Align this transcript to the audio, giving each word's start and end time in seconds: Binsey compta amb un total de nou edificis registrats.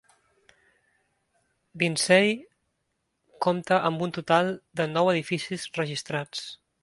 Binsey 1.81 1.99
compta 3.47 3.79
amb 3.91 4.03
un 4.07 4.15
total 4.17 4.51
de 4.81 4.91
nou 4.97 5.11
edificis 5.15 5.69
registrats. 5.81 6.45